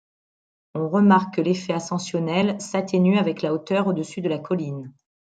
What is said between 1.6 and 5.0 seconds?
ascensionnel s'atténue avec la hauteur au-dessus de la colline.